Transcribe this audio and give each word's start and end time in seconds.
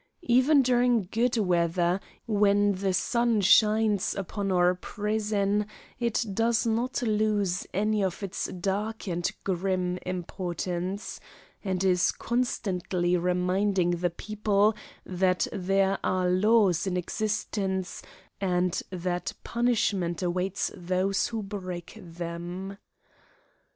Even 0.25 0.63
during 0.63 1.03
good 1.11 1.37
weather, 1.37 1.99
when 2.25 2.71
the 2.71 2.91
sun 2.91 3.39
shines 3.39 4.15
upon 4.15 4.51
our 4.51 4.73
prison, 4.73 5.67
it 5.99 6.25
does 6.33 6.65
not 6.65 7.03
lose 7.03 7.67
any 7.71 8.03
of 8.03 8.23
its 8.23 8.47
dark 8.47 9.07
and 9.07 9.31
grim 9.43 9.99
importance, 10.03 11.19
and 11.63 11.83
is 11.83 12.11
constantly 12.11 13.15
reminding 13.15 13.91
the 13.91 14.09
people 14.09 14.75
that 15.05 15.45
there 15.51 15.99
are 16.03 16.31
laws 16.31 16.87
in 16.87 16.97
existence 16.97 18.01
and 18.41 18.81
that 18.89 19.33
punishment 19.43 20.23
awaits 20.23 20.71
those 20.75 21.27
who 21.27 21.43
break 21.43 21.95
them. 22.01 22.75